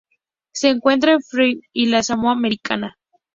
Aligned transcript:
Se 0.51 0.69
encuentra 0.69 1.11
en 1.11 1.21
Fiyi 1.21 1.61
y 1.73 1.85
la 1.85 2.01
Samoa 2.01 2.31
Americana. 2.31 2.97